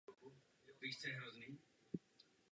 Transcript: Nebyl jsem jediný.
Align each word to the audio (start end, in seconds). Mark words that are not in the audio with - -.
Nebyl 0.65 0.87
jsem 0.93 1.11
jediný. 1.11 1.59